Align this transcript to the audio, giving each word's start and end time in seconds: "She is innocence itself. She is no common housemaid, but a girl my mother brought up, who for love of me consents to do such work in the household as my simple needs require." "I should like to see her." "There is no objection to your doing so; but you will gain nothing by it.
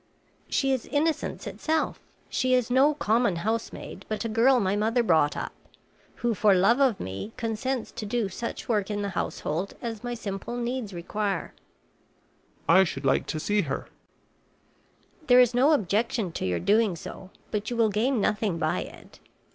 "She 0.49 0.71
is 0.71 0.87
innocence 0.87 1.45
itself. 1.45 1.99
She 2.27 2.55
is 2.55 2.71
no 2.71 2.95
common 2.95 3.35
housemaid, 3.35 4.03
but 4.09 4.25
a 4.25 4.29
girl 4.29 4.59
my 4.59 4.75
mother 4.75 5.03
brought 5.03 5.37
up, 5.37 5.51
who 6.25 6.33
for 6.33 6.55
love 6.55 6.79
of 6.79 6.99
me 6.99 7.33
consents 7.37 7.91
to 7.91 8.07
do 8.07 8.27
such 8.27 8.67
work 8.67 8.89
in 8.89 9.03
the 9.03 9.09
household 9.09 9.75
as 9.79 10.03
my 10.03 10.15
simple 10.15 10.57
needs 10.57 10.91
require." 10.91 11.53
"I 12.67 12.83
should 12.83 13.05
like 13.05 13.27
to 13.27 13.39
see 13.39 13.61
her." 13.61 13.89
"There 15.27 15.39
is 15.39 15.53
no 15.53 15.71
objection 15.71 16.31
to 16.31 16.47
your 16.47 16.59
doing 16.59 16.95
so; 16.95 17.29
but 17.51 17.69
you 17.69 17.75
will 17.77 17.89
gain 17.89 18.19
nothing 18.19 18.57
by 18.57 18.79
it. 18.79 19.19